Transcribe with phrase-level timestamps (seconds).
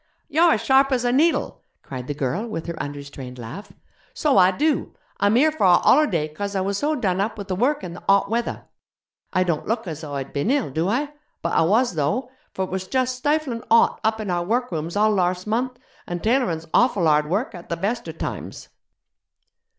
[0.27, 3.71] 'You're as sharp as a needle,' cried the girl with her unrestrained laugh;
[4.15, 4.95] 'so I do.
[5.19, 7.95] I'm here for a hollerday 'cos I was so done up with the work and
[7.95, 8.65] the hot weather.
[9.31, 11.13] I don't look as though I'd bin ill, do I?
[11.43, 15.11] But I was, though: for it was just stiflin' hot up in our workrooms all
[15.13, 15.77] larse month,
[16.07, 18.69] an' tailorin's awful hard work at the bester times.'